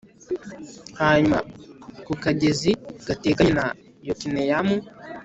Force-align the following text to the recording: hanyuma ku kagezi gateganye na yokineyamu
hanyuma 0.99 1.37
ku 2.05 2.13
kagezi 2.23 2.71
gateganye 3.07 3.51
na 3.59 3.65
yokineyamu 4.07 4.75